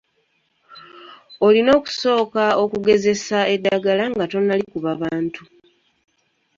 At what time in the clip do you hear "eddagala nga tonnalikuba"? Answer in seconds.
3.53-4.91